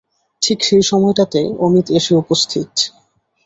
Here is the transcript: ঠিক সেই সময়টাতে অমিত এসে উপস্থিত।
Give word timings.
ঠিক 0.41 0.59
সেই 0.63 0.83
সময়টাতে 0.83 1.41
অমিত 1.59 1.87
এসে 1.91 2.13
উপস্থিত। 2.15 2.69